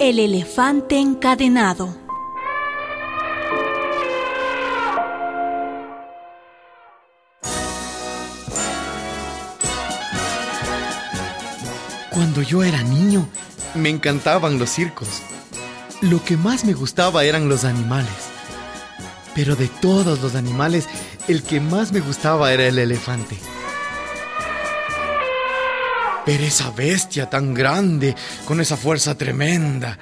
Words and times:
El 0.00 0.18
elefante 0.18 0.98
encadenado. 0.98 1.96
Cuando 12.10 12.42
yo 12.42 12.64
era 12.64 12.82
niño, 12.82 13.28
me 13.76 13.88
encantaban 13.88 14.58
los 14.58 14.70
circos. 14.70 15.22
Lo 16.00 16.22
que 16.24 16.36
más 16.36 16.64
me 16.64 16.72
gustaba 16.72 17.22
eran 17.22 17.48
los 17.48 17.64
animales. 17.64 18.10
Pero 19.36 19.54
de 19.54 19.68
todos 19.68 20.20
los 20.20 20.34
animales, 20.34 20.88
el 21.28 21.44
que 21.44 21.60
más 21.60 21.92
me 21.92 22.00
gustaba 22.00 22.52
era 22.52 22.66
el 22.66 22.80
elefante. 22.80 23.38
Pero 26.26 26.44
esa 26.44 26.70
bestia 26.70 27.28
tan 27.28 27.52
grande, 27.52 28.14
con 28.46 28.60
esa 28.60 28.76
fuerza 28.76 29.14
tremenda, 29.16 29.98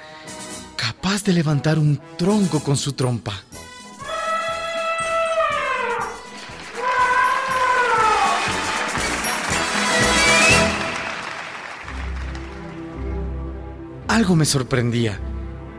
capaz 0.77 1.23
de 1.23 1.33
levantar 1.33 1.77
un 1.77 1.99
tronco 2.17 2.61
con 2.61 2.77
su 2.77 2.93
trompa. 2.93 3.33
Algo 14.07 14.35
me 14.35 14.45
sorprendía. 14.45 15.19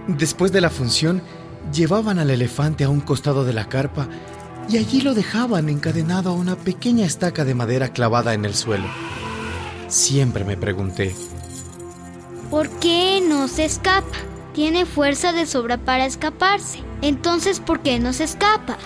Después 0.09 0.53
de 0.53 0.61
la 0.61 0.69
función, 0.69 1.23
llevaban 1.73 2.19
al 2.19 2.29
elefante 2.31 2.85
a 2.85 2.91
un 2.91 3.01
costado 3.01 3.45
de 3.45 3.55
la 3.55 3.69
carpa 3.69 4.09
y 4.69 4.77
allí 4.77 5.01
lo 5.01 5.15
dejaban 5.15 5.69
encadenado 5.69 6.31
a 6.31 6.35
una 6.35 6.57
pequeña 6.57 7.07
estaca 7.07 7.45
de 7.45 7.55
madera 7.55 7.91
clavada 7.91 8.35
en 8.35 8.45
el 8.45 8.55
suelo. 8.55 8.89
Siempre 9.95 10.45
me 10.45 10.57
pregunté, 10.57 11.15
¿por 12.51 12.69
qué 12.81 13.23
no 13.25 13.47
se 13.47 13.65
escapa? 13.65 14.17
Tiene 14.53 14.87
fuerza 14.87 15.33
de 15.33 15.47
sobra 15.47 15.79
para 15.79 16.05
escaparse. 16.05 16.81
Entonces, 17.01 17.61
¿por 17.61 17.79
qué 17.79 18.01
no 18.01 18.13
se 18.13 18.25
escapa? 18.25 18.77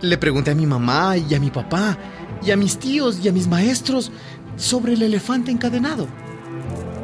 Le 0.00 0.18
pregunté 0.18 0.50
a 0.50 0.54
mi 0.56 0.66
mamá 0.66 1.16
y 1.16 1.32
a 1.36 1.38
mi 1.38 1.52
papá 1.52 1.96
y 2.42 2.50
a 2.50 2.56
mis 2.56 2.80
tíos 2.80 3.24
y 3.24 3.28
a 3.28 3.32
mis 3.32 3.46
maestros 3.46 4.10
sobre 4.56 4.94
el 4.94 5.02
elefante 5.02 5.52
encadenado. 5.52 6.08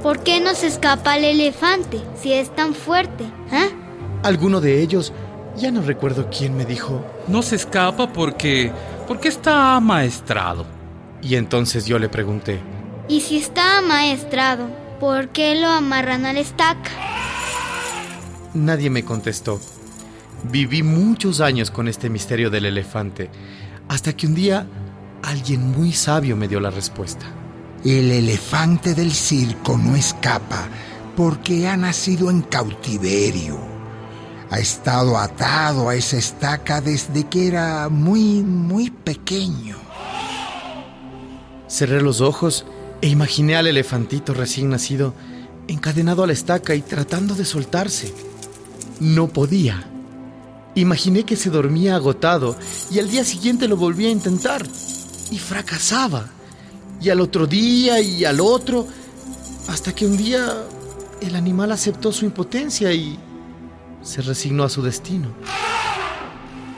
¿Por 0.02 0.24
qué 0.24 0.40
no 0.40 0.56
se 0.56 0.66
escapa 0.66 1.18
el 1.18 1.24
elefante 1.24 2.00
si 2.20 2.32
es 2.32 2.52
tan 2.52 2.74
fuerte? 2.74 3.22
¿eh? 3.52 3.70
Alguno 4.24 4.60
de 4.60 4.82
ellos, 4.82 5.12
ya 5.56 5.70
no 5.70 5.82
recuerdo 5.82 6.28
quién 6.36 6.56
me 6.56 6.64
dijo. 6.64 7.04
No 7.28 7.42
se 7.42 7.54
escapa 7.54 8.12
porque... 8.12 8.72
porque 9.06 9.28
está 9.28 9.76
amaestrado. 9.76 10.66
Y 11.22 11.36
entonces 11.36 11.86
yo 11.86 12.00
le 12.00 12.08
pregunté. 12.08 12.60
¿Y 13.08 13.22
si 13.22 13.38
está 13.38 13.78
amaestrado, 13.78 14.68
por 15.00 15.30
qué 15.30 15.54
lo 15.54 15.68
amarran 15.68 16.26
a 16.26 16.34
la 16.34 16.40
estaca? 16.40 16.90
Nadie 18.52 18.90
me 18.90 19.02
contestó. 19.02 19.58
Viví 20.44 20.82
muchos 20.82 21.40
años 21.40 21.70
con 21.70 21.88
este 21.88 22.10
misterio 22.10 22.50
del 22.50 22.66
elefante, 22.66 23.30
hasta 23.88 24.14
que 24.14 24.26
un 24.26 24.34
día 24.34 24.66
alguien 25.22 25.70
muy 25.70 25.92
sabio 25.92 26.36
me 26.36 26.48
dio 26.48 26.60
la 26.60 26.70
respuesta. 26.70 27.24
El 27.82 28.10
elefante 28.10 28.94
del 28.94 29.12
circo 29.12 29.78
no 29.78 29.96
escapa 29.96 30.68
porque 31.16 31.66
ha 31.66 31.78
nacido 31.78 32.30
en 32.30 32.42
cautiverio. 32.42 33.58
Ha 34.50 34.58
estado 34.58 35.16
atado 35.16 35.88
a 35.88 35.94
esa 35.94 36.18
estaca 36.18 36.82
desde 36.82 37.24
que 37.24 37.46
era 37.46 37.88
muy, 37.88 38.42
muy 38.42 38.90
pequeño. 38.90 39.76
Cerré 41.68 42.02
los 42.02 42.20
ojos 42.20 42.66
e 43.00 43.08
imaginé 43.08 43.56
al 43.56 43.66
elefantito 43.66 44.34
recién 44.34 44.70
nacido 44.70 45.14
encadenado 45.68 46.24
a 46.24 46.26
la 46.26 46.32
estaca 46.32 46.74
y 46.74 46.82
tratando 46.82 47.34
de 47.34 47.44
soltarse. 47.44 48.12
No 49.00 49.28
podía. 49.28 49.88
Imaginé 50.74 51.24
que 51.24 51.36
se 51.36 51.50
dormía 51.50 51.96
agotado 51.96 52.56
y 52.90 52.98
al 52.98 53.10
día 53.10 53.24
siguiente 53.24 53.68
lo 53.68 53.76
volvía 53.76 54.08
a 54.08 54.12
intentar 54.12 54.66
y 55.30 55.38
fracasaba 55.38 56.26
y 57.00 57.10
al 57.10 57.20
otro 57.20 57.46
día 57.46 58.00
y 58.00 58.24
al 58.24 58.40
otro, 58.40 58.86
hasta 59.68 59.94
que 59.94 60.06
un 60.06 60.16
día 60.16 60.64
el 61.20 61.36
animal 61.36 61.72
aceptó 61.72 62.12
su 62.12 62.24
impotencia 62.24 62.92
y 62.92 63.18
se 64.02 64.22
resignó 64.22 64.64
a 64.64 64.68
su 64.68 64.82
destino. 64.82 65.28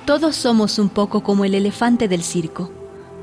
Todos 0.06 0.36
somos 0.36 0.78
un 0.78 0.88
poco 0.88 1.22
como 1.22 1.44
el 1.44 1.54
elefante 1.54 2.08
del 2.08 2.22
circo. 2.22 2.79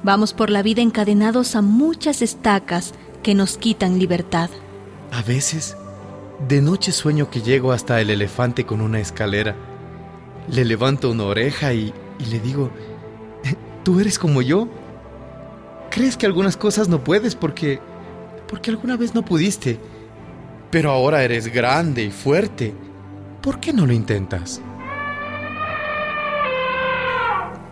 Vamos 0.07 0.31
por 0.31 0.50
la 0.50 0.63
vida 0.63 0.81
encadenados 0.81 1.57
a 1.57 1.62
muchas 1.62 2.22
estacas 2.22 2.94
que 3.23 3.35
nos 3.35 3.57
quitan 3.57 4.00
libertad. 4.00 4.50
A 5.12 5.22
veces, 5.22 5.75
de 6.47 6.62
noche 6.62 6.94
sueño 6.94 7.29
que 7.29 7.41
llego 7.41 7.73
hasta 7.73 8.00
el 8.00 8.09
elefante 8.09 8.66
con 8.66 8.79
una 8.79 9.01
escalera. 9.01 9.57
Le 10.50 10.63
levanto 10.63 11.12
una 11.12 11.25
oreja 11.25 11.73
y, 11.73 11.94
le 12.31 12.40
digo, 12.40 12.72
¿tú 13.84 14.00
eres 14.00 14.18
como 14.18 14.41
yo? 14.41 14.69
crees 15.91 16.16
que 16.16 16.25
algunas 16.25 16.56
cosas 16.56 16.88
no 16.88 17.03
puedes 17.03 17.35
porque 17.35 17.81
porque 18.47 18.72
alguna 18.72 18.95
vez 18.95 19.13
no 19.13 19.25
pudiste, 19.25 19.78
pero 20.72 20.89
ahora 20.89 21.22
eres 21.22 21.51
grande 21.51 22.03
y 22.03 22.12
fuerte. 22.12 22.74
¿Por 23.41 23.59
qué 23.59 23.74
no 23.74 23.85
lo 23.85 23.91
intentas? 23.91 24.62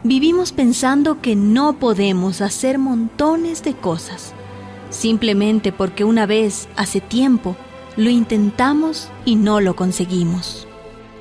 Vivimos 0.05 0.51
pensando 0.51 1.19
que 1.19 1.35
no 1.35 1.79
podemos 1.79 2.41
hacer 2.41 2.77
montones 2.77 3.63
de 3.63 3.73
cosas, 3.73 4.35
simplemente 4.91 5.71
porque 5.71 6.03
una 6.03 6.27
vez, 6.27 6.69
hace 6.75 7.01
tiempo, 7.01 7.57
lo 7.97 8.11
intentamos 8.11 9.09
y 9.25 9.35
no 9.35 9.61
lo 9.61 9.75
conseguimos. 9.75 10.67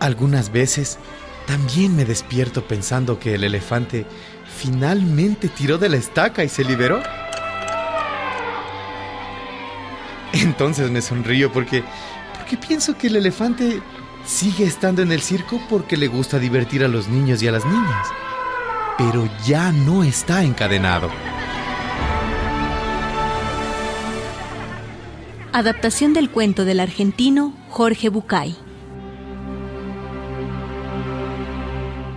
Algunas 0.01 0.53
veces 0.53 0.99
también 1.47 1.97
me 1.97 2.05
despierto 2.05 2.69
pensando 2.69 3.19
que 3.19 3.37
el 3.37 3.45
elefante 3.45 4.05
finalmente 4.55 5.49
tiró 5.49 5.79
de 5.79 5.89
la 5.89 5.97
estaca 5.97 6.45
y 6.45 6.51
se 6.51 6.63
liberó. 6.63 7.03
Entonces 10.35 10.91
me 10.91 11.01
sonrío 11.01 11.51
porque, 11.51 11.83
porque 12.37 12.59
pienso 12.59 12.99
que 12.99 13.07
el 13.07 13.17
elefante 13.17 13.81
sigue 14.27 14.67
estando 14.67 15.01
en 15.01 15.11
el 15.11 15.23
circo 15.23 15.59
porque 15.71 15.97
le 15.97 16.07
gusta 16.07 16.39
divertir 16.39 16.85
a 16.85 16.89
los 16.89 17.09
niños 17.09 17.43
y 17.43 17.49
a 17.49 17.53
las 17.53 17.65
niñas. 17.65 18.09
Pero 18.97 19.29
ya 19.45 19.73
no 19.73 20.05
está 20.05 20.45
encadenado. 20.45 21.11
Adaptación 25.53 26.13
del 26.13 26.31
cuento 26.31 26.65
del 26.65 26.81
argentino 26.81 27.55
Jorge 27.69 28.09
Bucay. 28.09 28.57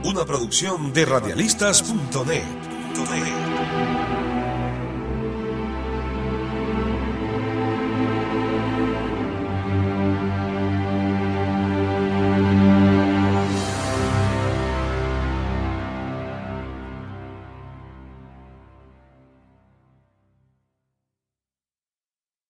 Una 0.04 0.26
producción 0.26 0.94
de 0.94 1.06
radialistas.net. 1.06 2.44